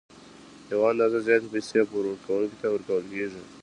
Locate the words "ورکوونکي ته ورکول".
2.11-3.03